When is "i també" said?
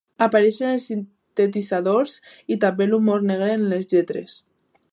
2.55-2.89